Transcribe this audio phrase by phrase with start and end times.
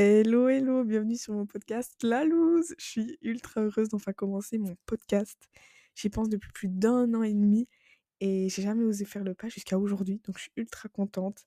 [0.00, 2.72] Hello, hello, bienvenue sur mon podcast La Loose.
[2.78, 5.36] Je suis ultra heureuse d'enfin commencer mon podcast.
[5.96, 7.66] J'y pense depuis plus d'un an et demi
[8.20, 10.20] et j'ai jamais osé faire le pas jusqu'à aujourd'hui.
[10.24, 11.44] Donc je suis ultra contente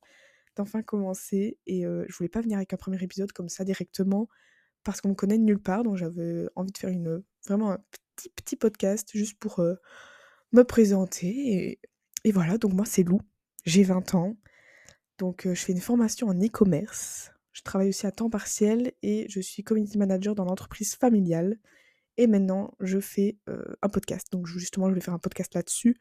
[0.54, 4.28] d'enfin commencer et euh, je voulais pas venir avec un premier épisode comme ça directement
[4.84, 5.82] parce qu'on me connaît de nulle part.
[5.82, 6.90] Donc j'avais envie de faire
[7.46, 7.78] vraiment un
[8.16, 9.76] petit petit podcast juste pour euh,
[10.52, 11.80] me présenter et,
[12.24, 12.58] et voilà.
[12.58, 13.18] Donc moi c'est Lou,
[13.64, 14.36] j'ai 20 ans.
[15.16, 17.31] Donc euh, je fais une formation en e-commerce
[17.62, 21.60] je travaille aussi à temps partiel et je suis community manager dans l'entreprise familiale.
[22.16, 24.32] Et maintenant, je fais euh, un podcast.
[24.32, 25.96] Donc justement, je vais faire un podcast là-dessus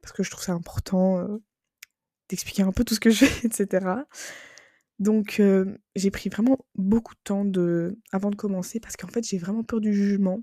[0.00, 1.36] parce que je trouve ça important euh,
[2.30, 3.86] d'expliquer un peu tout ce que je fais, etc.
[4.98, 7.44] Donc euh, j'ai pris vraiment beaucoup de temps
[8.10, 10.40] avant de commencer parce qu'en fait, j'ai vraiment peur du jugement.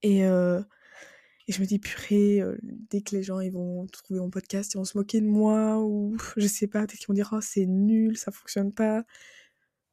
[0.00, 4.72] Et, et je me dis, purée, dès que les gens ils vont trouver mon podcast,
[4.74, 7.40] ils vont se moquer de moi ou je sais pas, peut-être qu'ils vont dire, oh,
[7.40, 9.04] c'est nul, ça fonctionne pas.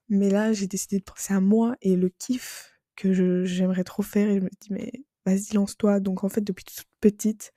[0.10, 3.14] Mais là, j'ai décidé de penser à moi et le kiff que
[3.46, 4.30] j'aimerais trop faire.
[4.30, 4.92] Et je me dis, mais
[5.26, 6.00] vas-y, lance-toi.
[6.00, 7.54] Donc en fait, depuis toute petite,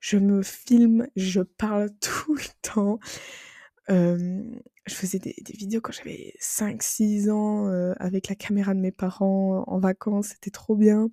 [0.00, 2.98] je me filme, je parle tout le temps.
[3.88, 9.78] je faisais des, vidéos quand j'avais 5-6 ans avec la caméra de mes parents en
[9.78, 11.10] vacances, c'était trop bien.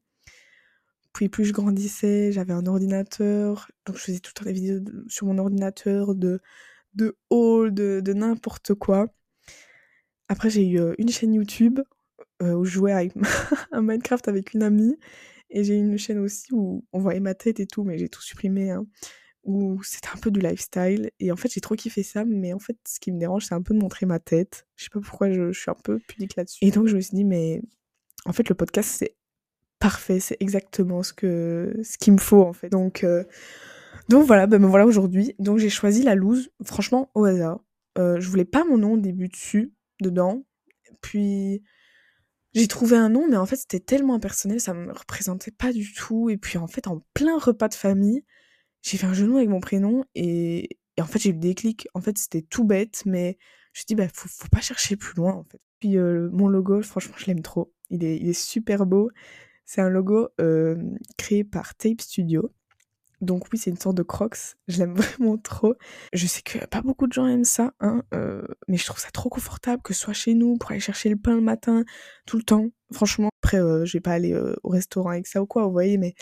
[1.14, 4.80] Puis plus je grandissais, j'avais un ordinateur, donc je faisais tout le temps des vidéos
[5.08, 6.42] sur mon ordinateur de,
[6.95, 9.14] de haul, de n'importe quoi.
[10.34, 11.80] Après, j'ai eu une chaîne YouTube
[12.42, 13.03] où je jouais à
[13.81, 14.98] Minecraft avec une amie.
[15.52, 18.23] Et j'ai une chaîne aussi où on voyait ma tête et tout, mais j'ai tout
[18.23, 18.72] supprimé.
[18.72, 18.88] Hein,
[19.44, 21.12] où c'était un peu du lifestyle.
[21.20, 22.25] Et en fait, j'ai trop kiffé ça.
[22.25, 24.66] Mais en fait, ce qui me dérange, c'est un peu de montrer ma tête.
[24.75, 26.66] Je sais pas pourquoi je, suis un peu pudique là-dessus.
[26.66, 27.62] Et donc, je me suis dit, mais
[28.25, 29.16] en fait, le podcast, c'est
[29.78, 30.20] parfait.
[30.20, 32.70] C'est exactement ce que ce qu'il me faut, en fait.
[32.70, 33.06] Donc,
[34.09, 35.36] donc voilà, ben me voilà aujourd'hui.
[35.38, 37.59] Donc, j'ai choisi la loose, franchement, au hasard.
[37.97, 39.73] je voulais pas mon nom au début dessus
[40.04, 40.46] dedans.
[41.02, 41.64] Puis
[42.54, 45.94] j'ai trouvé un nom, mais en fait c'était tellement impersonnel, ça me représentait pas du
[45.94, 46.30] tout.
[46.30, 48.24] Et puis en fait, en plein repas de famille,
[48.84, 50.69] j'ai fait un genou avec mon prénom et,
[51.00, 51.88] en fait j'ai eu le déclic.
[51.96, 53.38] En fait c'était tout bête, mais
[53.74, 55.59] je me suis dit, bah faut, faut pas chercher plus loin en fait.
[55.80, 57.74] Puis euh, mon logo, franchement, je l'aime trop.
[57.90, 59.09] Il est, il est super beau.
[59.66, 60.75] C'est un logo euh,
[61.18, 62.53] créé par Tape Studio.
[63.23, 64.38] Donc oui, c'est une sorte de crocs.
[64.67, 65.75] Je l'aime vraiment trop.
[66.13, 69.11] Je sais que pas beaucoup de gens aiment ça, hein, euh, mais je trouve ça
[69.11, 71.84] trop confortable que ce soit chez nous pour aller chercher le pain le matin,
[72.25, 72.67] tout le temps.
[72.91, 75.72] Franchement, après, euh, je vais pas aller euh, au restaurant avec ça ou quoi, vous
[75.72, 76.13] voyez, mais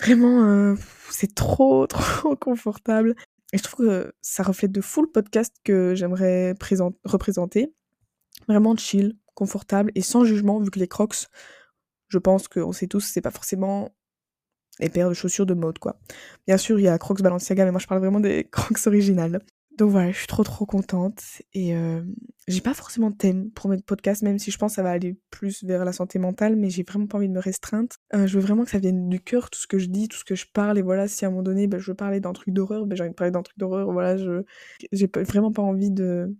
[0.00, 0.74] vraiment,
[1.10, 3.14] c'est trop, trop confortable.
[3.52, 6.54] Et je trouve que ça reflète de fou le podcast que j'aimerais
[7.04, 7.72] représenter.
[8.48, 11.28] Vraiment chill, confortable et sans jugement, vu que les crocs,
[12.08, 13.94] je pense qu'on sait tous, c'est pas forcément
[14.80, 15.96] les paires de chaussures de mode, quoi.
[16.46, 19.40] Bien sûr, il y a Crocs Balenciaga, mais moi je parle vraiment des Crocs originales.
[19.76, 21.22] Donc voilà, je suis trop trop contente.
[21.52, 22.02] Et euh,
[22.46, 24.90] j'ai pas forcément de thème pour mes podcasts, même si je pense que ça va
[24.90, 27.88] aller plus vers la santé mentale, mais j'ai vraiment pas envie de me restreindre.
[28.14, 30.18] Euh, je veux vraiment que ça vienne du cœur, tout ce que je dis, tout
[30.18, 30.78] ce que je parle.
[30.78, 32.94] Et voilà, si à un moment donné, bah, je veux parler d'un truc d'horreur, bah,
[32.94, 33.90] j'ai envie de parler d'un truc d'horreur.
[33.92, 34.44] Voilà, je
[34.92, 36.32] j'ai vraiment pas envie de,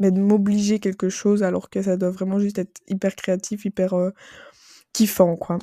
[0.00, 3.94] bah, de m'obliger quelque chose, alors que ça doit vraiment juste être hyper créatif, hyper
[3.94, 4.10] euh,
[4.92, 5.58] kiffant, quoi.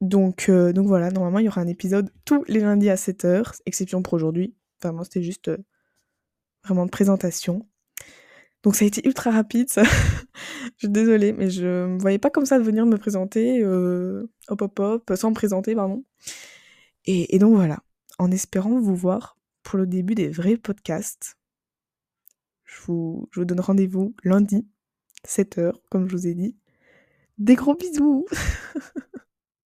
[0.00, 3.60] Donc, euh, donc voilà, normalement il y aura un épisode tous les lundis à 7h,
[3.66, 4.54] exception pour aujourd'hui.
[4.82, 5.58] Vraiment, c'était juste euh,
[6.64, 7.66] vraiment de présentation.
[8.62, 9.82] Donc ça a été ultra rapide, ça.
[10.64, 14.30] je suis désolée, mais je me voyais pas comme ça de venir me présenter, euh,
[14.48, 16.04] hop hop hop, sans me présenter, pardon.
[17.04, 17.80] Et, et donc voilà,
[18.18, 21.36] en espérant vous voir pour le début des vrais podcasts,
[22.64, 24.66] je vous, je vous donne rendez-vous lundi,
[25.26, 26.56] 7h, comme je vous ai dit.
[27.38, 28.26] Des gros bisous